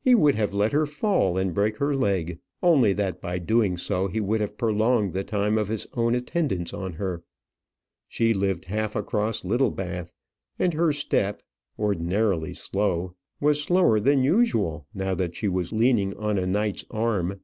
[0.00, 4.08] He would have let her fall and break her leg, only that by doing so
[4.08, 7.22] he would have prolonged the time of his own attendance on her.
[8.08, 10.14] She lived half across Littlebath;
[10.58, 11.42] and her step,
[11.78, 17.38] ordinarily slow, was slower then usual now that she was leaning on a knight's arm.